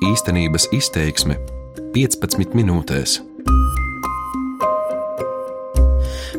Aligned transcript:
Īstenības 0.00 0.64
izteiksme 0.72 1.34
15 1.92 2.54
minūtēs. 2.56 3.18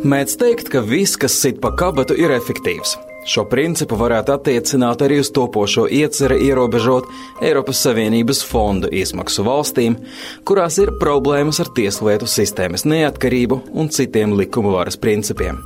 Mēdz 0.02 0.34
teikt, 0.42 0.72
ka 0.74 0.82
viss, 0.82 1.14
kas 1.22 1.35
sit 1.37 1.59
pa 1.61 1.69
kabatu, 1.77 2.17
ir 2.17 2.33
efektīvs. 2.33 2.95
Šo 3.29 3.45
principu 3.51 4.00
varētu 4.01 4.33
attiecināt 4.33 5.05
arī 5.05 5.21
uz 5.21 5.29
topošo 5.37 5.85
ieceri 5.93 6.39
ierobežot 6.47 7.05
Eiropas 7.45 7.85
Savienības 7.85 8.42
fondu 8.50 8.89
izmaksu 8.89 9.46
valstīm, 9.46 10.00
kurās 10.41 10.82
ir 10.82 10.96
problēmas 10.98 11.62
ar 11.62 11.70
tieslietu 11.78 12.25
sistēmas 12.25 12.89
neatkarību 12.89 13.62
un 13.78 13.93
citiem 13.93 14.34
likuma 14.41 14.73
varas 14.80 14.98
principiem. 14.98 15.62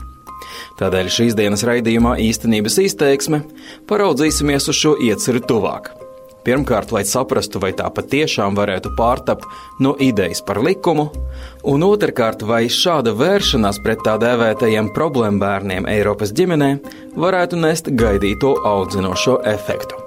Tādēļ 0.82 1.16
šīs 1.16 1.40
dienas 1.40 1.64
raidījumā 1.64 2.18
īstenības 2.28 2.82
izteiksme 2.90 3.46
paraudzīsimies 3.88 4.68
uz 4.68 4.84
šo 4.84 5.00
ieceri 5.00 5.48
tuvāk. 5.48 5.96
Pirmkārt, 6.46 6.92
lai 6.94 7.02
saprastu, 7.10 7.58
vai 7.64 7.72
tā 7.74 7.88
patiešām 7.90 8.54
varētu 8.58 8.92
pārtapt 8.98 9.48
no 9.82 9.96
idejas 9.98 10.44
par 10.46 10.60
likumu, 10.62 11.08
un 11.66 11.86
otrkārt, 11.88 12.46
vai 12.46 12.68
šāda 12.70 13.16
vēršanās 13.18 13.82
pret 13.82 14.04
tā 14.06 14.14
dēvētajiem 14.22 14.92
problēmu 14.94 15.42
bērniem 15.42 15.90
Eiropas 15.90 16.36
ģimenē 16.38 16.70
varētu 17.18 17.58
nest 17.58 17.90
gaidīto 17.98 18.54
audzinošo 18.62 19.40
efektu. 19.56 19.98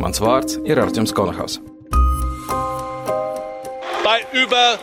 Mans 0.00 0.24
vārds 0.24 0.56
ir 0.64 0.80
Arčuns 0.80 1.12
Konahaus. 1.12 1.60
Bei 4.04 4.24
über 4.32 4.80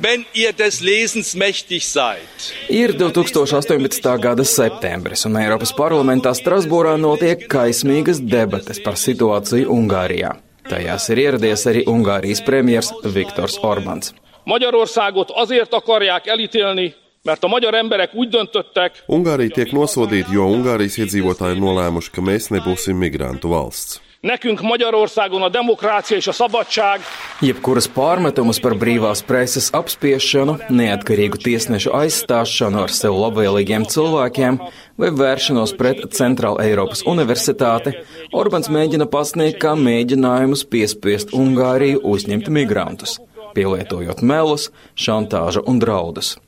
wenn 0.00 0.24
ihr 0.34 0.52
des 0.52 0.80
Lesens 0.80 1.34
mächtig 1.34 1.86
seid. 1.86 2.54
Ir 2.68 2.92
2018. 2.98 4.18
gada 4.20 4.44
septembris, 4.44 5.24
un 5.26 5.36
Eiropas 5.36 5.72
parlamentā 5.74 6.32
Strasbūrā 6.34 6.96
notiek 7.00 7.48
kaismīgas 7.50 8.22
debates 8.22 8.80
par 8.84 8.98
situāciju 8.98 9.68
Ungārijā. 9.74 10.36
Tajās 10.68 11.08
ir 11.10 11.22
ieradies 11.24 11.64
arī 11.66 11.84
Ungārijas 11.88 12.42
premjers 12.44 12.92
Viktors 13.04 13.58
Orbāns. 13.62 14.12
Magyarországot 14.44 15.30
azért 15.30 15.74
akarják 15.74 16.26
elítélni, 16.26 16.94
mert 17.22 17.44
a 17.44 17.48
magyar 17.48 17.74
emberek 17.74 18.14
úgy 18.14 18.28
döntöttek. 18.28 19.04
Ungārija 19.06 19.50
tiek 19.52 19.72
nosodīta, 19.72 20.32
jo 20.32 20.46
Ungārijas 20.48 20.98
iedzīvotāji 21.02 21.60
nolēmuši, 21.60 22.12
ka 22.12 22.24
mēs 22.24 22.52
nebūsim 22.54 22.96
migrantu 22.96 23.48
valsts. 23.48 24.07
Nekünk 24.20 24.60
Magyarországon 24.60 25.42
a 25.42 25.48
demokrácia 25.48 26.16
és 26.16 26.26
a 26.26 26.32
szabadság. 26.32 27.00
Jebkuras 27.40 27.86
pārmetumus 27.86 28.58
par 28.58 28.74
brīvās 28.74 29.22
preses 29.22 29.68
apspiešanu, 29.70 30.56
neatkarīgu 30.74 31.38
tiesnešu 31.38 31.92
aizstāšanu 31.94 32.82
ar 32.82 32.90
sev 32.90 33.14
labvēlīgiem 33.14 33.86
cilvēkiem 33.86 34.58
vai 34.98 35.12
vēršanos 35.14 35.76
pret 35.78 36.02
Centrāla 36.18 36.66
Eiropas 36.66 37.06
Universitāti, 37.06 37.94
Orbāns 38.34 38.66
mēģina 38.66 39.06
pasniegt 39.06 39.62
kā 39.62 39.78
mēģinājumus 39.78 40.66
piespiest 40.66 41.30
Ungāriju 41.30 42.02
uzņemt 42.02 42.50
migrantus, 42.50 43.20
pielietojot 43.54 44.26
melus, 44.26 44.72
šantāžu 44.98 45.62
un 45.62 45.78
draudus. 45.78 46.40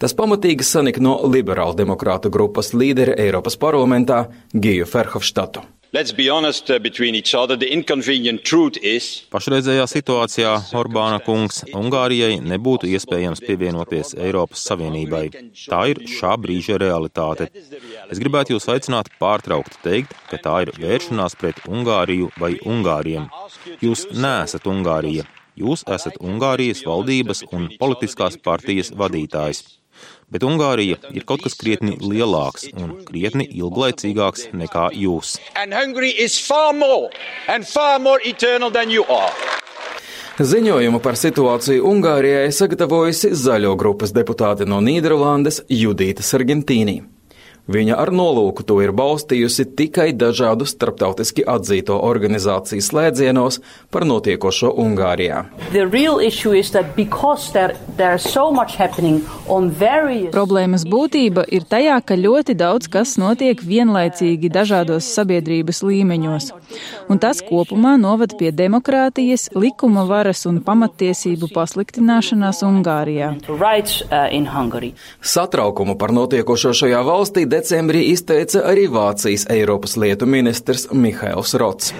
Tas 0.00 0.16
pamatīgi 0.16 0.64
sanika 0.64 1.04
no 1.04 1.20
liberāla 1.28 1.76
demokrātu 1.76 2.32
grupas 2.32 2.72
līdera 2.72 3.12
Eiropas 3.20 3.60
parlamentā 3.60 4.30
Giju 4.56 4.88
Ferhofštatu. 4.88 5.68
Uh. 5.88 6.04
Pašreizējā 9.32 9.84
situācijā 9.88 10.50
Orbāna 10.76 11.16
kungs 11.24 11.62
Ungārijai 11.72 12.34
nebūtu 12.44 12.90
iespējams 12.92 13.40
pievienoties 13.46 14.12
Eiropas 14.20 14.66
Savienībai. 14.68 15.32
Tā 15.64 15.80
ir 15.94 16.02
šā 16.12 16.34
brīža 16.44 16.76
realitāte. 16.84 17.48
Es 18.12 18.20
gribētu 18.20 18.52
jūs 18.52 18.68
aicināt 18.68 19.08
pārtraukt 19.16 19.80
teikt, 19.80 20.12
ka 20.28 20.36
tā 20.44 20.60
ir 20.66 20.74
vēršanās 20.76 21.40
pret 21.40 21.64
Ungāriju 21.64 22.28
vai 22.36 22.60
Ungāriem. 22.68 23.32
Jūs 23.80 24.10
neesat 24.12 24.68
Ungārija. 24.68 25.24
Jūs 25.56 25.88
esat 25.88 26.20
Ungārijas 26.20 26.84
valdības 26.84 27.46
un 27.48 27.72
politiskās 27.80 28.36
partijas 28.36 28.92
vadītājs. 28.92 29.77
Bet 30.28 30.44
Ungārija 30.44 30.98
ir 31.16 31.24
kaut 31.28 31.40
kas 31.44 31.56
krietni 31.56 31.96
lielāks 32.02 32.68
un 32.76 32.98
krietni 33.08 33.46
ilglaicīgāks 33.48 34.50
nekā 34.52 34.90
jūs. 34.92 35.38
Ziņojumu 40.38 41.00
par 41.02 41.16
situāciju 41.18 41.82
Ungārijai 41.88 42.52
sagatavojusi 42.54 43.32
zaļo 43.34 43.72
grupas 43.80 44.12
deputāte 44.14 44.68
no 44.70 44.78
Nīderlandes 44.84 45.64
Judīta 45.66 46.22
Sargentīnī. 46.22 47.00
Viņa 47.68 47.98
ar 48.00 48.08
nolūku 48.08 48.64
to 48.64 48.78
ir 48.80 48.94
balstījusi 48.96 49.66
tikai 49.76 50.06
dažādu 50.16 50.64
starptautiski 50.64 51.42
atzīto 51.44 51.98
organizāciju 52.00 52.80
slēdzienos 52.80 53.58
par 53.92 54.06
notiekošo 54.08 54.70
Ungārijā. 54.72 55.42
So 58.18 58.46
various... 59.80 60.32
Problēmas 60.32 60.86
būtība 60.88 61.44
ir 61.52 61.66
tajā, 61.68 61.98
ka 62.08 62.16
ļoti 62.16 62.56
daudz 62.56 62.88
kas 62.88 63.16
notiek 63.20 63.60
vienlaicīgi 63.60 64.48
dažādos 64.54 65.10
sabiedrības 65.18 65.82
līmeņos, 65.84 66.48
un 67.12 67.20
tas 67.20 67.42
kopumā 67.44 67.98
novad 68.00 68.32
pie 68.40 68.48
demokrātijas, 68.48 69.50
likuma 69.52 70.06
varas 70.08 70.46
un 70.48 70.62
pamattiesību 70.64 71.52
pasliktināšanās 71.52 72.64
Ungārijā. 72.64 73.34
Uh, 73.44 74.88
Satraukumu 75.20 75.98
par 76.00 76.16
notiekošo 76.16 76.72
šajā 76.80 77.04
valstī 77.04 77.44
decembrī 77.58 78.04
izteica 78.12 78.62
arī 78.70 78.86
Vācijas 78.92 79.46
Eiropas 79.50 79.96
lietu 79.98 80.26
ministrs 80.30 80.86
Mihails 80.94 81.54
Rots. 81.58 81.92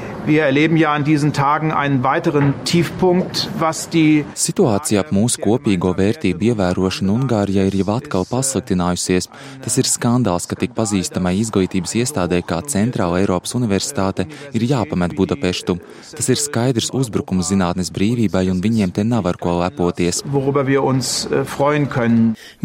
Situācija 4.38 5.02
ap 5.02 5.10
mūsu 5.16 5.40
kopīgo 5.42 5.94
vērtību 5.98 6.50
ievērošanu 6.50 7.14
Ungārijā 7.16 7.64
ir 7.70 7.78
jau 7.80 7.88
atkal 7.96 8.26
pasliktinājusies. 8.28 9.30
Tas 9.64 9.78
ir 9.80 9.88
skandāls, 9.88 10.46
ka 10.50 10.58
tik 10.60 10.76
pazīstamai 10.76 11.34
izglītības 11.40 11.96
iestādē 12.02 12.42
kā 12.46 12.60
Centrāla 12.68 13.22
Eiropas 13.22 13.56
Universitāte 13.58 14.28
ir 14.52 14.66
jāpamet 14.68 15.16
Budapeštu. 15.18 15.78
Tas 16.12 16.28
ir 16.28 16.38
skaidrs 16.38 16.92
uzbrukums 16.94 17.48
zinātnes 17.50 17.90
brīvībai, 17.94 18.44
un 18.52 18.60
viņiem 18.62 18.92
te 18.94 19.02
nav 19.08 19.26
ar 19.32 19.40
ko 19.40 19.58
lepoties. 19.62 20.22
Äh, 20.22 21.44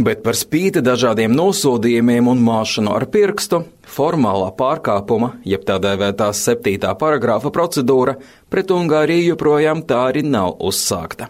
Bet 0.03 0.23
par 0.25 0.35
spīti 0.35 0.81
dažādiem 0.83 1.31
nosodījumiem 1.31 2.27
un 2.27 2.43
māšanu 2.43 2.82
nospiešanu 2.83 2.95
ar 2.95 3.05
pirkstu, 3.09 3.63
formālā 3.88 4.51
pārkāpuma, 4.57 5.39
jeb 5.45 5.63
tā 5.66 5.79
dēvētās 5.79 6.44
septītā 6.44 6.94
paragrāfa 6.97 7.51
procedūra 7.51 8.17
pret 8.49 8.71
Ungāriju 8.71 9.33
joprojām 9.33 9.83
tā 9.85 10.09
arī 10.09 10.23
nav 10.23 10.57
uzsākta. 10.59 11.29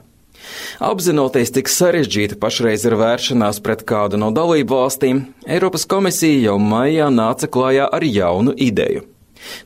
Apzinoties, 0.80 1.54
cik 1.56 1.70
sarežģīta 1.70 2.36
pašreiz 2.40 2.84
ir 2.86 2.98
vēršanās 3.00 3.62
pret 3.64 3.84
kādu 3.86 4.18
no 4.18 4.32
dalību 4.32 4.76
valstīm, 4.76 5.24
Eiropas 5.48 5.86
komisija 5.86 6.50
jau 6.50 6.58
maijā 6.60 7.10
nāca 7.10 7.48
klājā 7.48 7.88
ar 7.88 8.04
jaunu 8.04 8.54
ideju. 8.58 9.13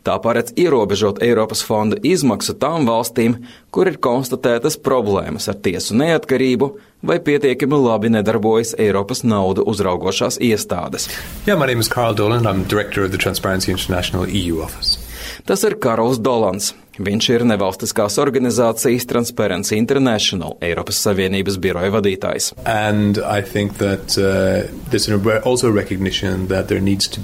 Tā 0.04 0.18
paredz 0.24 0.54
ierobežot 0.58 1.22
Eiropas 1.24 1.64
fonda 1.66 2.00
izmaksu 2.04 2.56
tām 2.58 2.88
valstīm, 2.90 3.40
kur 3.72 3.90
ir 3.90 4.00
konstatētas 4.02 4.80
problēmas 4.82 5.50
ar 5.52 5.60
tiesu 5.62 5.98
neatkarību 5.98 6.72
vai 7.08 7.20
pietiekami 7.24 7.78
labi 7.84 8.12
nedarbojas 8.14 8.76
Eiropas 8.82 9.24
naudu 9.24 9.66
uzraugošās 9.70 10.40
iestādes. 10.42 11.10
Yeah, 11.46 11.60
my 11.60 11.68
name 11.68 11.80
is 11.80 11.90
Carl 11.90 12.14
Dolan. 12.14 12.48
I'm 12.48 12.64
director 12.64 13.04
of 13.04 13.12
the 13.12 13.22
Transparency 13.22 13.72
International 13.72 14.28
EU 14.28 14.62
office. 14.64 14.98
Tas 15.46 15.64
ir 15.64 15.78
Karls 15.80 16.20
Dolans. 16.20 16.74
Viņš 16.98 17.28
ir 17.30 17.44
nevalstiskās 17.46 18.18
organizācijas 18.22 19.06
Transparency 19.10 19.78
International 19.78 20.56
Eiropas 20.66 20.98
Savienības 21.06 21.60
biroja 21.62 21.92
vadītājs. 21.94 22.54
That, 23.78 24.16
uh, 24.18 24.66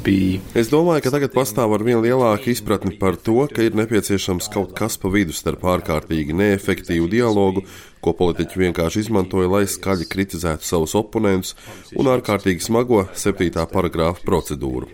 be... 0.06 0.18
Es 0.60 0.70
domāju, 0.70 1.06
ka 1.06 1.14
tagad 1.16 1.34
pastāv 1.34 1.74
ar 1.74 1.86
vien 1.86 2.02
lielāku 2.04 2.52
izpratni 2.54 2.94
par 3.00 3.18
to, 3.18 3.48
ka 3.50 3.66
ir 3.66 3.78
nepieciešams 3.80 4.52
kaut 4.54 4.76
kas 4.78 5.00
pa 5.02 5.10
vidu 5.14 5.34
starp 5.34 5.66
ārkārtīgi 5.74 6.38
neefektīvu 6.38 7.10
dialogu, 7.10 7.66
ko 8.04 8.14
politiķi 8.20 8.66
vienkārši 8.68 9.06
izmantoja, 9.08 9.50
lai 9.50 9.66
skaļi 9.70 10.10
kritizētu 10.12 10.68
savus 10.68 10.94
oponentus, 11.00 11.56
un 11.98 12.12
ārkārtīgi 12.14 12.68
smago 12.68 13.06
septītā 13.18 13.66
paragrāfa 13.72 14.22
procedūru. 14.28 14.92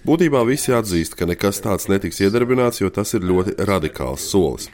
Būtībā 0.00 0.40
visi 0.48 0.72
atzīst, 0.72 1.12
ka 1.18 1.28
nekas 1.28 1.60
tāds 1.60 1.88
netiks 1.92 2.22
iedarbināts, 2.24 2.80
jo 2.80 2.88
tas 2.88 3.12
ir 3.16 3.26
ļoti 3.26 3.58
radikāls 3.68 4.24
solis. 4.32 4.70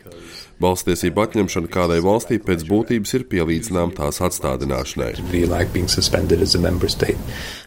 Balstiesību 0.62 1.20
atņemšana 1.20 1.68
kādai 1.68 1.98
valstī 2.04 2.38
pēc 2.40 2.62
būtības 2.68 3.12
ir 3.18 3.24
pielīdzināma 3.32 3.92
tās 3.98 4.22
atstādināšanai. 4.24 5.10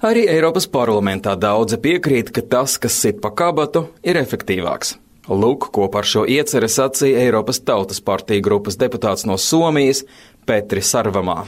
Arī 0.10 0.24
Eiropas 0.32 0.66
parlamentā 0.72 1.36
daudzi 1.38 1.78
piekrīt, 1.84 2.32
ka 2.34 2.42
tas, 2.56 2.80
kas 2.82 2.98
sit 3.04 3.22
pa 3.22 3.30
kabatu, 3.30 3.90
ir 4.02 4.18
efektīvāks. 4.24 4.96
Lūk, 5.30 5.68
ko 5.70 5.86
par 5.94 6.08
šo 6.10 6.24
ieceri 6.26 6.66
sacīja 6.72 7.28
Eiropas 7.28 7.60
Tautas 7.62 8.02
partija 8.02 8.42
grupas 8.42 8.80
deputāts 8.82 9.28
no 9.30 9.38
Somijas 9.38 10.02
Petri 10.50 10.82
Sarvamā. 10.82 11.44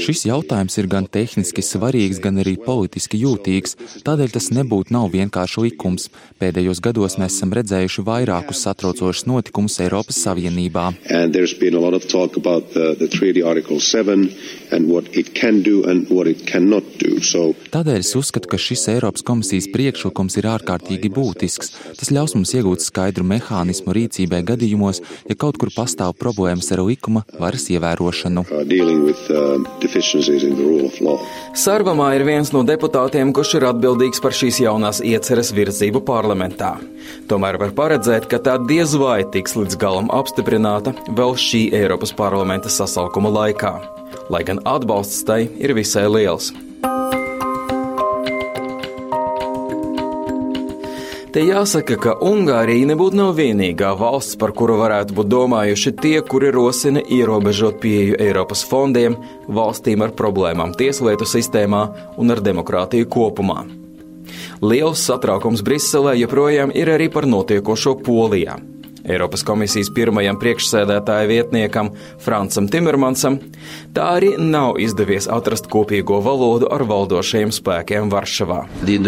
Šis 0.00 0.20
jautājums 0.26 0.76
ir 0.78 0.86
gan 0.90 1.06
tehniski 1.10 1.62
svarīgs, 1.66 2.20
gan 2.22 2.38
arī 2.42 2.56
politiski 2.62 3.18
jūtīgs, 3.18 3.76
tādēļ 4.06 4.34
tas 4.34 4.46
nebūtu 4.54 4.94
nav 4.94 5.08
vienkārši 5.14 5.64
likums. 5.64 6.06
Pēdējos 6.42 6.80
gados 6.82 7.18
mēs 7.18 7.34
esam 7.34 7.54
redzējuši 7.58 8.04
vairākus 8.06 8.62
satraucošus 8.66 9.26
notikumus 9.30 9.78
Eiropas 9.82 10.20
Savienībā. 10.22 10.86
Tādēļ 17.74 17.98
es 17.98 18.12
uzskatu, 18.22 18.50
ka 18.50 18.62
šis 18.66 18.86
Eiropas 18.94 19.26
komisijas 19.26 19.70
priekšlikums 19.74 20.38
ir 20.38 20.50
ārkārtīgi 20.50 21.10
būtisks. 21.14 21.74
Tas 21.98 22.14
ļaus 22.14 22.38
mums 22.38 22.54
iegūt 22.58 22.86
skaidru 22.86 23.26
mehānismu 23.26 23.94
rīcībai 23.98 24.44
gadījumos, 24.54 25.02
ja 25.26 25.38
kaut 25.38 25.59
kur 25.60 25.72
pastāv 25.74 26.14
problēmas 26.20 26.70
ar 26.74 26.82
likuma 26.86 27.22
varas 27.40 27.66
ievērošanu. 27.72 28.44
Sarvamā 31.64 32.08
ir 32.16 32.24
viens 32.28 32.52
no 32.54 32.62
deputātiem, 32.66 33.34
kurš 33.36 33.56
ir 33.58 33.68
atbildīgs 33.70 34.22
par 34.24 34.36
šīs 34.36 34.62
jaunās 34.64 35.02
ieceres 35.04 35.52
virzību 35.56 36.02
parlamentā. 36.08 36.72
Tomēr 37.30 37.60
var 37.60 37.74
paredzēt, 37.76 38.30
ka 38.30 38.40
tā 38.42 38.56
diez 38.70 38.96
vai 39.00 39.20
tiks 39.34 39.56
līdz 39.58 39.78
galam 39.80 40.10
apstiprināta 40.14 40.94
vēl 41.08 41.36
šī 41.36 41.66
Eiropas 41.82 42.14
parlamenta 42.16 42.72
sasaukuma 42.72 43.32
laikā, 43.36 43.76
lai 44.32 44.42
gan 44.48 44.64
atbalsts 44.64 45.24
tai 45.28 45.44
ir 45.60 45.76
visai 45.76 46.08
liels. 46.08 46.52
Te 51.30 51.44
jāsaka, 51.46 51.94
ka 51.94 52.12
Ungārija 52.26 52.88
nebūtu 52.90 53.14
nav 53.14 53.36
vienīgā 53.38 53.92
valsts, 53.94 54.34
par 54.34 54.50
kuru 54.50 54.80
varētu 54.80 55.14
būt 55.14 55.28
domājuši 55.30 55.92
tie, 56.02 56.16
kuri 56.26 56.48
rosina 56.50 57.04
ierobežot 57.06 57.76
pieeju 57.78 58.16
Eiropas 58.18 58.64
fondiem 58.66 59.14
valstīm 59.46 60.02
ar 60.02 60.10
problēmām 60.18 60.74
tieslietu 60.74 61.28
sistēmā 61.30 61.84
un 62.18 62.34
ar 62.34 62.42
demokrātiju 62.42 63.06
kopumā. 63.14 63.62
Liels 64.58 65.06
satraukums 65.06 65.62
Briselē 65.62 66.16
joprojām 66.18 66.74
ir 66.74 66.90
arī 66.96 67.06
par 67.14 67.30
notiekošo 67.30 67.94
Polijā. 68.02 68.58
Eiropas 69.10 69.42
komisijas 69.46 69.90
pirmajam 69.94 70.38
priekšsēdētāja 70.40 71.28
vietniekam 71.30 71.90
Francam 72.22 72.68
Timermansam, 72.70 73.38
tā 73.96 74.06
arī 74.18 74.34
nav 74.38 74.78
izdevies 74.82 75.26
atrast 75.30 75.66
kopīgo 75.72 76.20
valodu 76.24 76.68
ar 76.72 76.84
valdošajiem 76.88 77.52
spēkiem 77.54 78.10
Varšavā. 78.12 78.60
E 78.80 78.98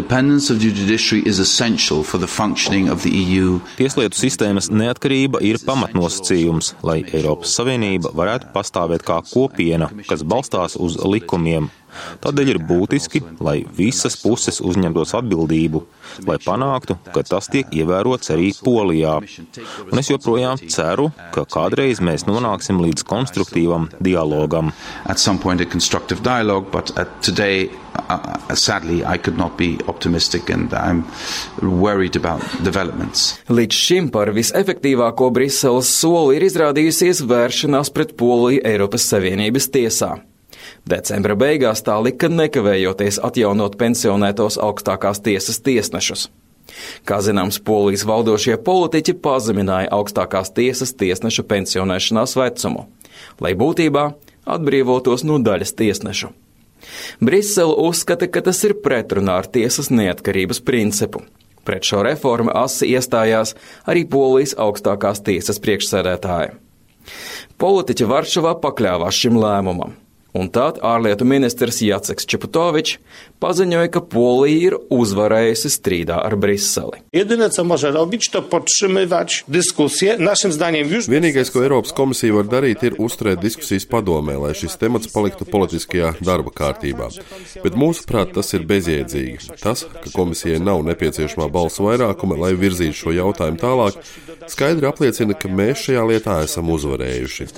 Tieslietu 3.79 4.19
sistēmas 4.19 4.71
neatkarība 4.73 5.43
ir 5.47 5.61
pamatnosacījums, 5.67 6.75
lai 6.87 6.99
Eiropas 7.07 7.55
Savienība 7.59 8.13
varētu 8.17 8.51
pastāvēt 8.57 9.07
kā 9.07 9.21
kopiena, 9.31 9.91
kas 10.09 10.27
balstās 10.27 10.77
uz 10.81 10.99
likumiem 11.07 11.71
Tādēļ 12.23 12.53
ir 12.55 12.61
būtiski, 12.69 13.23
lai 13.43 13.63
visas 13.77 14.17
puses 14.21 14.61
uzņemtos 14.65 15.15
atbildību, 15.19 15.83
lai 16.29 16.39
panāktu, 16.43 16.97
ka 17.15 17.25
tas 17.27 17.51
tiek 17.53 17.71
ievērots 17.73 18.33
arī 18.35 18.53
Polijā. 18.63 19.19
Un 19.91 20.03
es 20.03 20.11
joprojām 20.13 20.61
ceru, 20.73 21.11
ka 21.35 21.47
kādreiz 21.49 22.03
mēs 22.05 22.27
nonāksim 22.29 22.81
līdz 22.83 23.07
konstruktīvam 23.09 23.91
dialogam. 24.01 24.73
Uh, 27.93 28.55
sadly, 28.55 29.05
I 29.05 29.19
could 29.19 29.37
not 29.37 29.59
be 29.59 29.79
optimistic 29.87 30.49
and 30.51 30.73
I'm 30.73 31.05
worried 31.61 32.17
about 32.17 32.43
developments. 32.65 33.37
Līdz 33.53 33.77
šim 33.77 34.11
par 34.13 34.33
visefektīvāko 34.33 35.29
Briseles 35.35 35.93
soli 36.01 36.39
ir 36.39 36.49
izrādījusies 36.49 37.23
vēršanās 37.29 37.93
pret 37.93 38.17
Poliju 38.17 38.65
Eiropas 38.69 39.09
Savienības 39.13 39.69
tiesā. 39.77 40.15
Decembra 40.89 41.37
beigās 41.39 41.85
tā 41.87 41.95
lika 42.03 42.27
nekavējoties 42.33 43.21
atjaunot 43.23 43.77
pensionētos 43.79 44.59
augstākās 44.59 45.23
tiesas 45.23 45.61
tiesnešus. 45.63 46.27
Kā 47.07 47.21
zināms, 47.23 47.61
polijas 47.63 48.05
valdošie 48.09 48.57
politiķi 48.67 49.15
pazemināja 49.23 49.93
augstākās 49.95 50.51
tiesas 50.57 50.95
tiesnešu 50.99 51.45
pensionēšanās 51.51 52.35
vecumu, 52.39 52.87
lai 53.43 53.53
būtībā 53.59 54.09
atbrīvotos 54.57 55.27
no 55.29 55.39
daļas 55.39 55.75
tiesnešu. 55.79 56.33
Brisele 57.23 57.77
uzskata, 57.79 58.27
ka 58.27 58.43
tas 58.43 58.65
ir 58.67 58.75
pretrunā 58.83 59.39
ar 59.43 59.47
tiesas 59.47 59.93
neatkarības 59.95 60.63
principu. 60.67 61.23
Pret 61.63 61.87
šo 61.87 62.03
reformu 62.03 62.51
asi 62.59 62.89
iestājās 62.91 63.55
arī 63.87 64.03
polijas 64.11 64.57
augstākās 64.59 65.23
tiesas 65.23 65.63
priekšsēdētāji. 65.63 66.57
Politiķi 67.63 68.09
Varšavā 68.11 68.57
pakļāvās 68.63 69.19
šim 69.23 69.39
lēmumam, 69.39 69.95
Un 70.33 70.49
tad 70.49 70.79
ārlietu 70.81 71.27
ministrs 71.29 71.83
Jaceks 71.85 72.25
Čeputovičs 72.25 72.97
paziņoja, 73.43 73.91
ka 73.93 74.01
Polija 74.07 74.69
ir 74.69 74.77
uzvarējusi 74.93 75.69
strīdā 75.75 76.21
ar 76.25 76.37
Briseli. 76.41 77.03
Vienīgais, 81.13 81.51
ko 81.53 81.65
Eiropas 81.67 81.93
komisija 81.97 82.37
var 82.39 82.49
darīt, 82.49 82.85
ir 82.87 82.97
uzturēt 83.03 83.43
diskusijas 83.43 83.85
padomē, 83.91 84.39
lai 84.41 84.55
šis 84.57 84.79
temats 84.81 85.11
paliktu 85.13 85.45
politiskajā 85.51 86.15
darba 86.25 86.55
kārtībā. 86.55 87.11
Bet 87.65 87.77
mūsuprāt, 87.77 88.33
tas 88.39 88.55
ir 88.57 88.65
bezjēdzīgi. 88.71 89.59
Tas, 89.61 89.85
ka 89.85 90.15
komisijai 90.15 90.63
nav 90.63 90.85
nepieciešamā 90.87 91.51
balsu 91.53 91.89
vairākuma, 91.91 92.39
lai 92.41 92.55
virzītu 92.57 93.01
šo 93.03 93.17
jautājumu 93.19 93.61
tālāk, 93.61 94.01
skaidri 94.53 94.89
apliecina, 94.89 95.37
ka 95.37 95.51
mēs 95.51 95.85
šajā 95.89 96.07
lietā 96.09 96.41
esam 96.47 96.71
uzvarējuši. 96.73 97.51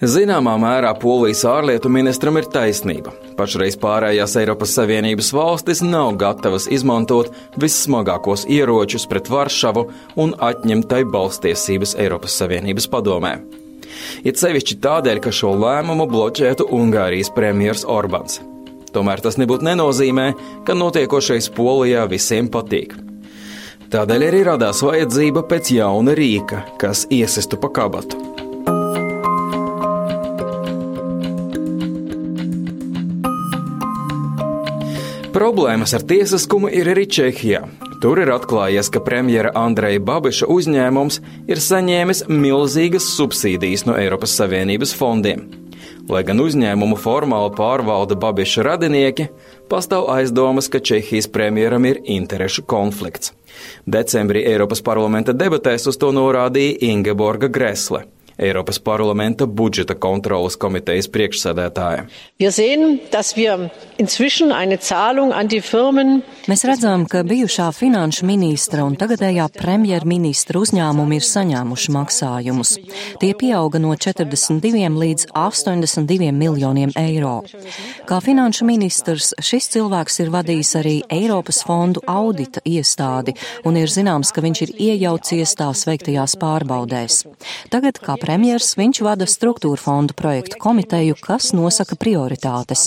Zināmā 0.00 0.54
mērā 0.60 0.92
Polijas 1.00 1.39
Polijas 1.40 1.56
ārlietu 1.56 1.88
ministram 1.88 2.36
ir 2.36 2.44
taisnība. 2.52 3.14
Pašreiz 3.38 3.78
pārējās 3.80 4.34
Eiropas 4.36 4.74
Savienības 4.76 5.30
valstis 5.32 5.80
nav 5.80 6.18
gatavas 6.20 6.66
izmantot 6.68 7.30
vissmagākos 7.56 8.44
ieročus 8.44 9.06
pret 9.08 9.30
Varšavu 9.32 9.86
un 10.20 10.34
atņemt 10.36 10.90
tai 10.90 11.00
balstiesības 11.08 11.94
Eiropas 11.96 12.36
Savienības 12.36 12.90
padomē. 12.92 13.32
It 14.20 14.36
sevišķi 14.36 14.76
tādēļ, 14.84 15.22
ka 15.24 15.32
šo 15.32 15.54
lēmumu 15.56 16.04
bloķētu 16.12 16.68
Ungārijas 16.76 17.32
premjers 17.32 17.86
Orbāns. 17.88 18.42
Tomēr 18.92 19.24
tas 19.24 19.40
nebūtu 19.40 19.64
nenozīmē, 19.64 20.26
ka 20.68 20.76
notiekošais 20.76 21.48
Polijā 21.56 22.04
visiem 22.10 22.52
patīk. 22.52 22.98
Tādēļ 23.88 24.28
arī 24.28 24.44
radās 24.50 24.84
vajadzība 24.84 25.48
pēc 25.48 25.72
jauna 25.78 26.12
rīka, 26.20 26.66
kas 26.84 27.08
iesistu 27.08 27.56
pa 27.56 27.72
kabatu. 27.80 28.29
Problēmas 35.40 35.94
ar 35.96 36.02
tiesiskumu 36.04 36.68
ir 36.68 36.90
arī 36.92 37.06
Čehijā. 37.08 37.62
Tur 38.02 38.18
ir 38.20 38.28
atklājies, 38.28 38.90
ka 38.92 39.00
premjera 39.00 39.54
Andreja 39.56 40.02
Babiša 40.04 40.44
uzņēmums 40.52 41.16
ir 41.48 41.62
saņēmis 41.64 42.26
milzīgas 42.28 43.06
subsīdijas 43.14 43.86
no 43.88 43.94
Eiropas 43.96 44.34
Savienības 44.36 44.92
fondiem. 44.98 45.46
Lai 46.12 46.20
gan 46.28 46.44
uzņēmumu 46.44 46.98
formāli 47.00 47.54
pārvalda 47.56 48.20
Babiša 48.20 48.66
radinieki, 48.68 49.30
pastāv 49.72 50.10
aizdomas, 50.12 50.68
ka 50.68 50.76
Čehijas 50.76 51.30
premjeram 51.32 51.88
ir 51.88 52.02
interešu 52.04 52.66
konflikts. 52.68 53.32
Decembrī 53.88 54.44
Eiropas 54.44 54.84
parlamenta 54.84 55.32
debatēs 55.32 55.88
uz 55.88 55.96
to 55.96 56.12
norādīja 56.12 56.82
Ingeborga 56.92 57.48
Gresle. 57.48 58.04
Eiropas 58.40 58.78
parlamenta 58.80 59.44
budžeta 59.44 59.92
kontrolas 60.00 60.54
komitejas 60.56 61.10
priekšsēdētāja. 61.12 62.06
Mēs 66.48 66.64
redzam, 66.64 67.04
ka 67.04 67.20
bijušā 67.28 67.66
finanšu 67.76 68.24
ministra 68.24 68.86
un 68.88 68.96
tagadējā 68.96 69.44
premjerministra 69.58 70.62
uzņēmumi 70.62 71.18
ir 71.20 71.26
saņēmuši 71.28 71.94
maksājumus. 71.98 72.72
Tie 73.20 73.34
pieauga 73.36 73.82
no 73.82 73.92
42 73.92 74.88
līdz 75.02 75.26
82 75.36 76.32
miljoniem 76.32 76.94
eiro. 76.96 77.42
Kā 78.08 78.22
finanšu 78.24 78.64
ministrs 78.64 79.34
šis 79.36 79.68
cilvēks 79.76 80.16
ir 80.24 80.32
vadījis 80.32 80.72
arī 80.80 80.96
Eiropas 81.12 81.60
fondu 81.68 82.00
audita 82.08 82.64
iestādi 82.64 83.36
un 83.68 83.76
ir 83.76 83.92
zināms, 83.92 84.32
ka 84.32 84.40
viņš 84.40 84.64
ir 84.64 84.74
iejaucies 84.88 85.54
tās 85.60 85.84
veiktajās 85.88 86.38
pārbaudēs. 86.40 87.22
Tagad, 87.68 88.00
kā 88.00 88.16
premjers, 88.30 88.76
viņš 88.78 89.00
vada 89.02 89.26
struktūra 89.26 89.80
fondu 89.80 90.14
projektu 90.14 90.58
komiteju, 90.60 91.16
kas 91.18 91.50
nosaka 91.56 91.96
prioritātes. 91.98 92.86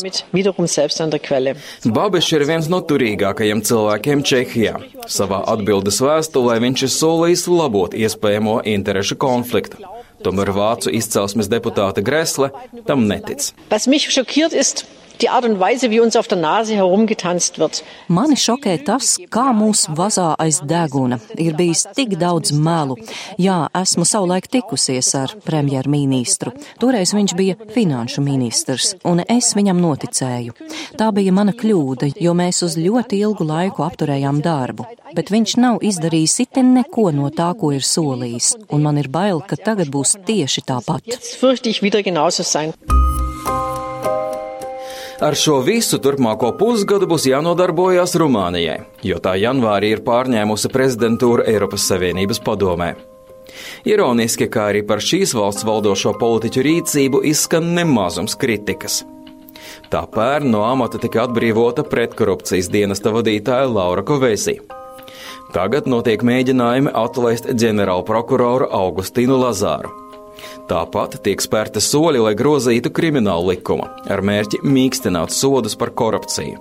Babišs 1.83 2.31
ir 2.37 2.45
viens 2.47 2.69
no 2.71 2.79
turīgākajiem 2.79 3.63
cilvēkiem 3.67 4.23
Čehijā. 4.23 4.79
Savā 5.11 5.41
atbildes 5.51 5.99
vēstulē 5.99 6.59
viņš 6.63 6.85
ir 6.87 6.93
solījis 6.95 7.47
labot 7.51 7.91
iespējamo 7.97 8.61
interešu 8.75 9.19
konfliktu. 9.19 9.83
Tomēr 10.23 10.53
vācu 10.55 10.93
izcelsmes 10.95 11.51
deputāte 11.51 12.05
Gresle 12.05 12.53
tam 12.87 13.03
netic. 13.09 13.51
Die 15.21 15.29
Art 15.29 15.45
und 15.45 15.59
Weise, 15.59 15.89
wie 15.91 15.99
uns 15.99 16.15
auf 16.15 16.27
der 16.27 16.37
Nase 16.37 16.75
herumgetanzt 16.75 17.59
wird. 17.59 17.83
Mani 18.07 18.35
šokē 18.39 18.77
tas, 18.85 19.17
kā 19.31 19.51
mūs 19.55 19.85
vazā 19.95 20.33
aiz 20.39 20.61
deguna. 20.67 21.19
Ir 21.37 21.55
bijis 21.59 21.85
tik 21.95 22.17
daudz 22.21 22.51
melu. 22.51 22.97
Jā, 23.41 23.67
esmu 23.81 24.05
savulaik 24.07 24.49
tikusies 24.51 25.13
ar 25.17 25.35
premjerministru. 25.45 26.53
Toreiz 26.81 27.13
viņš 27.15 27.35
bija 27.39 27.57
finanšu 27.73 28.23
ministrs, 28.25 28.95
un 29.03 29.23
es 29.27 29.53
viņam 29.57 29.81
noticēju. 29.83 30.57
Tā 30.99 31.11
bija 31.15 31.31
mana 31.35 31.53
kļūda, 31.55 32.13
jo 32.19 32.33
mēs 32.37 32.63
uz 32.65 32.77
ļoti 32.79 33.21
ilgu 33.23 33.47
laiku 33.47 33.85
apturējām 33.85 34.41
darbu. 34.43 34.87
Bet 35.13 35.29
viņš 35.33 35.57
nav 35.61 35.83
izdarījis 35.85 36.39
itin 36.47 36.73
neko 36.77 37.11
no 37.13 37.29
tā, 37.29 37.51
ko 37.59 37.69
ir 37.75 37.85
solījis, 37.85 38.55
un 38.73 38.81
man 38.87 38.97
ir 39.01 39.11
bail, 39.13 39.43
ka 39.45 39.55
tagad 39.59 39.93
būs 39.93 40.17
tieši 40.25 40.65
tāpat. 40.65 41.01
Ar 45.23 45.37
šo 45.39 45.61
visu 45.63 46.01
turpmāko 46.03 46.49
pusgadu 46.59 47.07
būs 47.07 47.23
jānodarbojas 47.29 48.17
Rumānijai, 48.19 48.81
jo 49.07 49.21
tā 49.23 49.37
janvārī 49.39 49.93
ir 49.93 50.01
pārņēmusi 50.03 50.71
prezidentūru 50.73 51.45
Eiropas 51.47 51.85
Savienības 51.87 52.41
padomē. 52.43 52.89
Ironiski, 53.87 54.49
kā 54.51 54.65
arī 54.73 54.81
par 54.89 54.99
šīs 54.99 55.31
valsts 55.37 55.63
valdošo 55.63 56.11
politiķu 56.19 56.65
rīcību 56.67 57.23
izskan 57.31 57.71
nemazums 57.77 58.35
kritikas. 58.35 58.99
Tā 59.93 60.03
pērn 60.11 60.51
no 60.51 60.65
amata 60.67 60.99
tika 60.99 61.23
atbrīvota 61.23 61.87
pretkorupcijas 61.87 62.67
dienesta 62.73 63.15
vadītāja 63.15 63.71
Laura 63.71 64.03
Kovesi. 64.03 64.57
Tagad 65.55 65.87
notiek 65.87 66.19
mēģinājumi 66.19 66.91
atlaist 66.99 67.47
ģenerālprokuroru 67.63 68.73
Augustīnu 68.75 69.39
Lazāru. 69.39 69.93
Tāpat 70.69 71.19
tiek 71.25 71.41
spērta 71.43 71.81
soļi, 71.83 72.21
lai 72.23 72.33
grozītu 72.37 72.91
kriminālu 72.93 73.51
likumu 73.51 73.87
ar 74.09 74.23
mērķi 74.25 74.63
mīkstināt 74.65 75.33
sodus 75.35 75.77
par 75.79 75.93
korupciju 75.95 76.59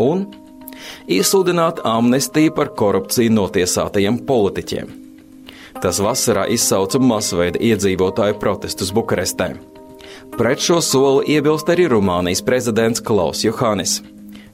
un 0.00 0.26
izsludināt 1.10 1.82
amnestiju 1.84 2.54
par 2.56 2.72
korupciju 2.76 3.32
notiesātajiem 3.34 4.22
politiķiem. 4.28 4.94
Tas 5.80 6.00
vasarā 6.02 6.46
izsauca 6.52 7.00
masveida 7.00 7.60
iedzīvotāju 7.60 8.38
protestus 8.40 8.92
Bukarestē. 8.92 9.54
Pret 10.36 10.62
šo 10.62 10.80
soli 10.84 11.36
iebilst 11.36 11.70
arī 11.72 11.86
Rumānijas 11.90 12.42
prezidents 12.44 13.02
Klaus 13.04 13.44
Johannis. 13.44 14.00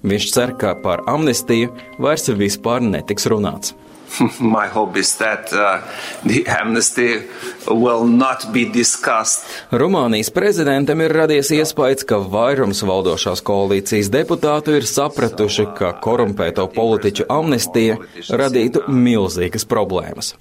Viņš 0.06 0.28
cer, 0.32 0.52
ka 0.60 0.76
par 0.82 1.02
amnestiju 1.10 1.72
vairs 2.02 2.28
vispār 2.30 2.84
netiks 2.84 3.26
runāts. 3.30 3.74
my 4.40 4.66
hope 4.66 4.96
is 4.96 5.16
that 5.18 5.52
uh, 5.52 5.80
the 6.24 6.46
amnesty 6.46 7.22
will 7.68 8.04
not 8.04 8.52
be 8.52 8.64
discussed. 8.64 9.46
Rumānijas 9.70 10.30
prezidentam 10.30 11.00
ir 11.04 11.12
radies 11.12 11.50
iespējas, 11.54 12.06
ka 12.06 12.18
vairums 12.20 12.82
valdošās 12.86 13.42
koalīcijas 13.46 14.10
deputātu 14.12 14.76
ir 14.78 14.86
sapratuši, 14.88 15.66
ka 15.78 15.92
korumpēto 16.02 16.66
politiķu 16.74 17.26
amnestija 17.32 17.98
radītu 18.30 18.86
milzīgas 18.88 19.66
problēmas. 19.68 20.34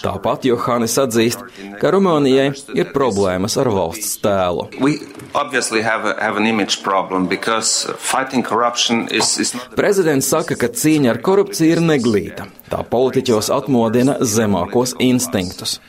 Tāpat 0.00 0.46
Johannes 0.48 0.96
atzīst, 1.00 1.42
ka 1.80 1.92
Rumānijai 1.94 2.50
ir 2.78 2.92
problēmas 2.94 3.58
ar 3.60 3.72
valsts 3.74 4.16
tēlu. 4.22 4.68
Prezidents 9.80 10.32
saka, 10.34 10.56
ka 10.56 10.72
cīņa 10.80 11.12
ar 11.14 11.22
korupciju 11.26 11.76
ir 11.76 11.84
neglīta. 11.84 12.48
Tā 12.70 12.84
politiķos 12.86 13.50
atmodina 13.54 14.18
zemākos 14.22 14.94
instinktus. 15.02 15.80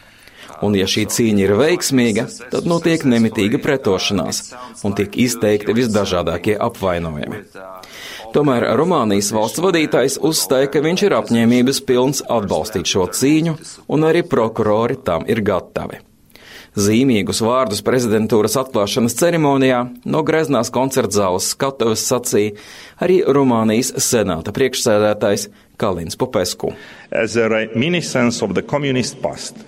Un, 0.61 0.75
ja 0.77 0.85
šī 0.89 1.07
cīņa 1.09 1.41
ir 1.41 1.53
veiksmīga, 1.57 2.27
tad 2.51 2.67
notiek 2.69 3.01
nemitīga 3.09 3.57
pretošanās 3.61 4.43
un 4.85 4.93
tiek 4.97 5.17
izteikti 5.23 5.73
visdažādākie 5.77 6.53
apvainojumi. 6.61 7.41
Tomēr 8.31 8.67
Rumānijas 8.79 9.31
valsts 9.35 9.63
vadītājs 9.63 10.19
uzstāja, 10.21 10.69
ka 10.71 10.83
viņš 10.85 11.07
ir 11.07 11.17
apņēmības 11.17 11.81
pilns 11.89 12.21
atbalstīt 12.29 12.93
šo 12.93 13.09
cīņu, 13.17 13.57
un 13.91 14.07
arī 14.07 14.21
prokurori 14.23 15.01
tam 15.05 15.25
ir 15.27 15.41
gatavi. 15.45 16.10
Zīmīgus 16.71 17.41
vārdus 17.43 17.81
prezidentūras 17.83 18.53
atklāšanas 18.61 19.17
ceremonijā 19.19 19.81
no 20.07 20.21
Greznās 20.23 20.71
koncerta 20.71 21.17
zāles 21.17 21.49
skatuves 21.51 22.05
sacīja 22.07 22.53
arī 23.03 23.17
Rumānijas 23.27 23.91
senāta 23.99 24.53
priekšsēdētājs 24.55 25.49
Kalins 25.81 26.15
Popesku. 26.15 26.71
As 27.11 27.35
a 27.35 27.49
reminiscence 27.51 28.39
of 28.45 28.55
the 28.55 28.63
communist 28.63 29.19
past, 29.19 29.59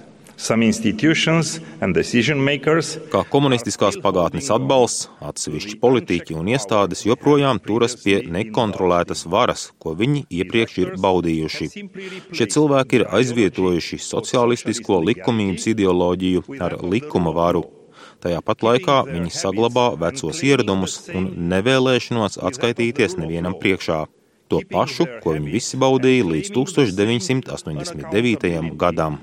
Kā 3.13 3.21
komunistiskās 3.31 3.95
pagātnes 4.03 4.49
atbalsts, 4.51 5.05
atsevišķi 5.23 5.77
politiķi 5.79 6.35
un 6.35 6.49
iestādes 6.51 7.05
joprojām 7.07 7.61
turas 7.63 7.95
pie 8.01 8.17
nekontrolētas 8.27 9.23
varas, 9.31 9.69
ko 9.79 9.93
viņi 10.01 10.25
iepriekš 10.41 10.75
ir 10.83 10.91
baudījuši. 11.05 11.67
Šie 12.35 12.47
cilvēki 12.55 12.99
ir 12.99 13.05
aizvietojuši 13.19 14.01
sociālistisko 14.03 14.99
likumības 15.11 15.69
ideoloģiju 15.71 16.59
ar 16.59 16.75
likuma 16.83 17.31
varu. 17.37 17.63
Tajā 18.23 18.41
pat 18.43 18.67
laikā 18.67 18.97
viņi 19.13 19.31
saglabā 19.37 19.93
vecos 20.03 20.43
ieradumus 20.43 20.99
un 21.15 21.31
nevēlēšanos 21.53 22.41
atskaitīties 22.49 23.15
nevienam 23.21 23.55
priekšā 23.63 24.01
to 24.53 24.61
pašu, 24.69 25.07
ko 25.23 25.33
viņi 25.35 25.53
visi 25.53 25.79
baudīja 25.81 26.25
līdz 26.29 26.51
1989. 26.53 28.75
gadam. 28.79 29.17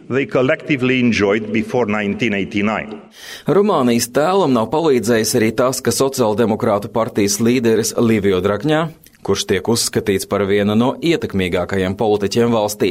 Rumānijas 3.59 4.09
tēlam 4.17 4.53
nav 4.57 4.67
palīdzējis 4.75 5.37
arī 5.39 5.51
tas, 5.57 5.77
ka 5.85 5.91
sociāldemokrātu 5.95 6.89
partijas 6.95 7.39
līderis 7.43 7.91
Livio 8.01 8.39
Drakņā 8.45 8.83
kurš 9.27 9.43
tiek 9.51 9.65
uzskatīts 9.69 10.29
par 10.31 10.41
vienu 10.49 10.75
no 10.79 10.95
ietekmīgākajiem 11.05 11.93
politiķiem 12.01 12.49
valstī, 12.55 12.91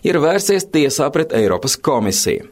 ir 0.00 0.16
vērsies 0.22 0.64
tiesā 0.72 1.10
pret 1.12 1.34
Eiropas 1.36 1.76
komisiju. 1.76 2.48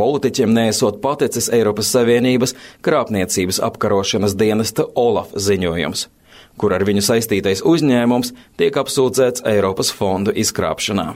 Politiķiem 0.00 0.50
nesot 0.56 0.96
paticis 1.04 1.50
Eiropas 1.54 1.92
Savienības 1.94 2.56
krāpniecības 2.82 3.60
apkarošanas 3.68 4.34
dienesta 4.40 4.88
Olaf 4.98 5.36
ziņojums 5.36 6.08
kur 6.58 6.74
ar 6.76 6.84
viņu 6.86 7.04
saistītais 7.04 7.64
uzņēmums 7.66 8.34
tiek 8.60 8.76
apsūdzēts 8.82 9.44
Eiropas 9.50 9.92
fondu 9.94 10.34
izkrāpšanā. 10.34 11.14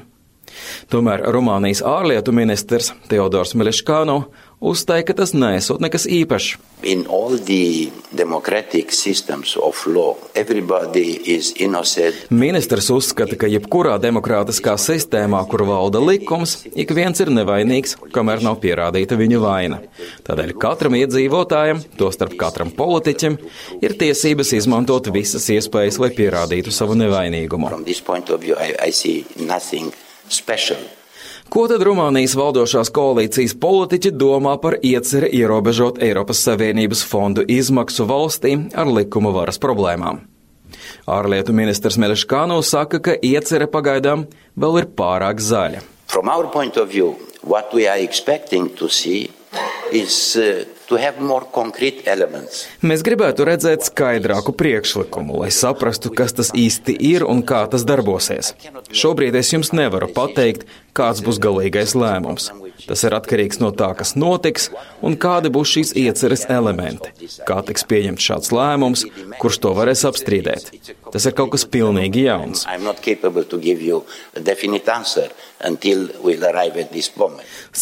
Tomēr 0.91 1.23
Rumānijas 1.35 1.83
ārlietu 1.87 2.33
ministrs 2.35 2.93
Teodors 3.11 3.55
Miliškāno 3.59 4.23
uzstāja, 4.61 5.07
ka 5.09 5.17
tas 5.19 5.35
nesot 5.37 5.83
nekas 5.83 6.07
īpašs. 6.11 6.57
Ministrs 12.31 12.91
uzskata, 12.95 13.39
ka 13.41 13.51
jebkurā 13.51 13.97
demokrātiskā 14.03 14.77
sistēmā, 14.79 15.41
kur 15.51 15.65
valda 15.67 16.03
likums, 16.03 16.61
ik 16.79 16.95
viens 16.95 17.19
ir 17.25 17.33
nevainīgs, 17.35 17.97
kamēr 18.15 18.45
nav 18.47 18.61
pierādīta 18.63 19.19
viņa 19.19 19.41
vaina. 19.43 19.81
Tādēļ 20.29 20.55
katram 20.63 20.99
iedzīvotājam, 21.01 21.83
tostarp 21.99 22.37
katram 22.39 22.71
politiķim, 22.75 23.41
ir 23.83 23.97
tiesības 23.99 24.55
izmantot 24.61 25.11
visas 25.15 25.49
iespējas, 25.55 25.99
lai 26.03 26.13
pierādītu 26.15 26.75
savu 26.75 26.99
nevainīgumu. 26.99 27.73
Special. 30.29 30.98
Ko 31.49 31.63
tad 31.65 31.81
Rumānijas 31.81 32.35
valdošās 32.37 32.91
koalīcijas 32.93 33.55
politiķi 33.57 34.11
domā 34.21 34.59
par 34.61 34.75
ieceri 34.85 35.31
ierobežot 35.39 35.97
Eiropas 36.05 36.43
Savienības 36.45 37.01
fondu 37.09 37.41
izmaksu 37.49 38.05
valstīm 38.11 38.67
ar 38.77 38.91
likuma 38.93 39.33
varas 39.33 39.57
problēmām? 39.63 40.21
Ārlietu 41.09 41.55
ministrs 41.57 41.97
Meleškāno 41.97 42.59
saka, 42.61 43.01
ka 43.01 43.17
iecere 43.25 43.65
pagaidām 43.65 44.27
vēl 44.61 44.83
ir 44.83 44.91
pārāk 44.93 45.41
zaļa. 45.41 45.81
View, 46.93 47.15
is 49.93 50.37
uh, 50.37 50.78
Mēs 52.81 53.03
gribētu 53.05 53.45
redzēt 53.49 53.85
skaidrāku 53.91 54.55
priekšlikumu, 54.57 55.43
lai 55.43 55.51
saprastu, 55.53 56.13
kas 56.15 56.33
tas 56.39 56.53
īsti 56.57 56.97
ir 57.11 57.27
un 57.29 57.43
kā 57.45 57.65
tas 57.69 57.85
darbosies. 57.89 58.55
Šobrīd 58.97 59.37
es 59.37 59.53
jums 59.53 59.75
nevaru 59.77 60.09
pateikt, 60.17 60.65
kāds 60.97 61.21
būs 61.25 61.43
galīgais 61.45 61.93
lēmums. 61.99 62.49
Tas 62.87 63.03
ir 63.05 63.17
atkarīgs 63.17 63.59
no 63.63 63.71
tā, 63.75 63.89
kas 63.99 64.15
notiks 64.19 64.69
un 65.05 65.17
kādi 65.21 65.51
būs 65.55 65.73
šīs 65.75 65.93
ieceres 65.99 66.45
elementi. 66.53 67.11
Kā 67.49 67.59
tiks 67.67 67.85
pieņemts 67.89 68.29
šāds 68.31 68.53
lēmums, 68.55 69.05
kurš 69.43 69.61
to 69.65 69.75
varēs 69.79 70.05
apstrīdēt. 70.09 70.71
Tas 71.13 71.27
ir 71.27 71.35
kaut 71.39 71.53
kas 71.57 71.67
pilnīgi 71.69 72.27
jauns. 72.29 72.65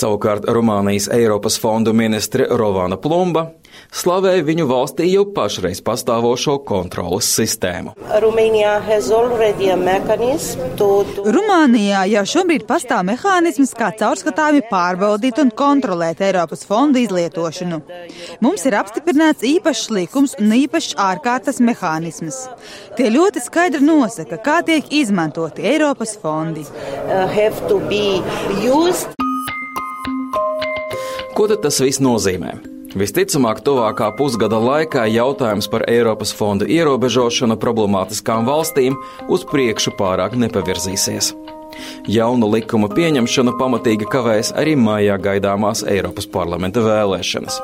Savukārt 0.01 0.49
Rumānijas 0.49 1.11
Eiropas 1.13 1.61
fondu 1.61 1.93
ministre 1.97 2.49
Rovana 2.51 2.97
Plumba 2.97 3.51
slavēja 3.95 4.45
viņu 4.47 4.67
valstī 4.71 5.09
jau 5.11 5.25
pašreiz 5.37 5.81
pastāvošo 5.85 6.59
kontrolas 6.69 7.29
sistēmu. 7.37 7.95
Rumānijā 11.37 12.03
jau 12.13 12.25
šobrīd 12.33 12.67
pastāv 12.69 13.05
mehānisms, 13.11 13.75
kā 13.79 13.91
caurskatāmi 14.01 14.63
pārbaudīt 14.71 15.41
un 15.43 15.53
kontrolēt 15.63 16.23
Eiropas 16.27 16.65
fondu 16.69 17.03
izlietošanu. 17.05 17.81
Mums 18.45 18.67
ir 18.69 18.79
apstiprināts 18.81 19.47
īpašs 19.47 19.91
likums 19.95 20.37
un 20.41 20.53
īpašs 20.57 20.97
ārkārtas 21.01 21.61
mehānisms. 21.65 22.43
Tie 22.99 23.11
ļoti 23.13 23.43
skaidri 23.45 23.85
nosaka, 23.85 24.41
kā 24.43 24.61
tiek 24.67 24.85
izmantoti 24.95 25.67
Eiropas 25.67 26.17
fondi. 26.21 26.65
Uh, 27.07 27.27
Ko 31.37 31.45
tad 31.51 31.61
tas 31.67 31.83
viss 31.85 32.01
nozīmē? 32.01 32.76
Visticamāk, 32.97 33.59
tuvākā 33.61 34.07
pusgada 34.17 34.57
laikā 34.57 35.03
jautājums 35.13 35.67
par 35.69 35.83
Eiropas 35.85 36.31
fondu 36.33 36.65
ierobežošanu 36.65 37.59
problemātiskām 37.61 38.47
valstīm 38.49 38.95
uz 39.29 39.43
priekšu 39.51 39.93
pārāk 39.99 40.33
nepavirzīsies. 40.41 41.35
Jaunu 42.09 42.49
likumu 42.49 42.89
pieņemšanu 42.89 43.53
pamatīgi 43.61 44.09
kavēs 44.09 44.55
arī 44.57 44.73
mājā 44.81 45.19
gaidāmās 45.21 45.83
Eiropas 45.85 46.25
parlamenta 46.33 46.81
vēlēšanas. 46.87 47.59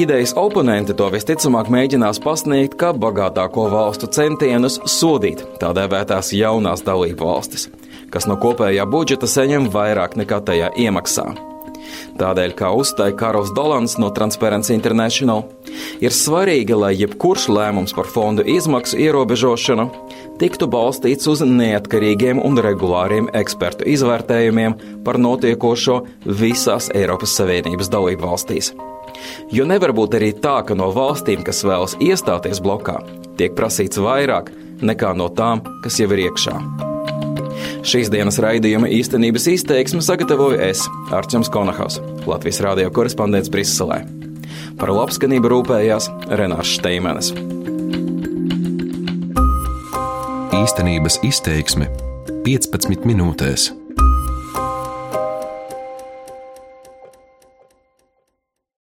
Idejas 0.00 0.32
oponenti 0.40 0.96
to 0.96 1.10
visticamāk 1.12 1.68
mēģinās 1.72 2.22
pasniegt 2.24 2.78
kā 2.80 2.94
bagātāko 2.96 3.66
valstu 3.74 4.08
centienus 4.08 4.78
sodīt 4.88 5.44
tā 5.60 5.74
dēvētās 5.76 6.32
jaunās 6.36 6.86
dalību 6.86 7.28
valstis, 7.28 7.68
kas 8.08 8.24
no 8.24 8.38
kopējā 8.40 8.88
budžeta 8.88 9.28
saņem 9.28 9.68
vairāk 9.76 10.16
nekā 10.16 10.40
tajā 10.48 10.72
iemaksā. 10.86 11.28
Tādēļ, 12.16 12.54
kā 12.56 12.70
uzstāja 12.72 13.12
Karls 13.18 13.52
Dolans 13.56 13.96
no 14.00 14.08
Transparency 14.14 14.72
International, 14.72 15.44
ir 16.00 16.14
svarīgi, 16.14 16.72
lai 16.78 16.94
jebkurš 16.96 17.48
lēmums 17.52 17.92
par 17.96 18.08
fondu 18.08 18.44
izmaksu 18.56 18.96
ierobežošanu 19.04 19.88
tiktu 20.40 20.68
balstīts 20.72 21.28
uz 21.28 21.44
neatkarīgiem 21.44 22.40
un 22.44 22.60
regulāriem 22.64 23.28
ekspertu 23.36 23.88
izvērtējumiem 23.92 24.78
par 25.04 25.20
notiekošo 25.20 26.00
visās 26.24 26.88
Eiropas 26.96 27.36
Savienības 27.36 27.92
dalību 27.92 28.30
valstīs. 28.30 28.72
Jo 29.52 29.68
nevar 29.68 29.92
būt 29.96 30.16
arī 30.18 30.32
tā, 30.40 30.58
ka 30.66 30.76
no 30.78 30.90
valstīm, 30.96 31.44
kas 31.46 31.64
vēlas 31.66 31.96
iestāties 32.00 32.60
blokā, 32.64 32.98
tiek 33.36 33.56
prasīts 33.56 34.00
vairāk 34.00 34.52
nekā 34.84 35.14
no 35.16 35.30
tām, 35.32 35.64
kas 35.84 36.00
jau 36.00 36.12
ir 36.12 36.28
iekšā. 36.28 36.85
Šīs 37.86 38.08
dienas 38.10 38.40
raidījuma 38.42 38.88
īstenības 38.90 39.44
izteiksmi 39.52 40.00
sagatavoju 40.02 40.58
es, 40.58 40.80
Arčuns 41.14 41.46
Konahaus, 41.54 42.00
Latvijas 42.26 42.58
rādio 42.64 42.90
korespondents 42.90 43.50
Briselē. 43.52 44.00
Par 44.80 44.90
labskanību 44.90 45.52
rūpējās 45.52 46.10
Renārs 46.40 46.74
Steimenis. 46.80 47.30
Īstenības 50.58 51.22
izteiksme 51.30 51.86
15 52.42 53.06
minūtēs. 53.06 53.70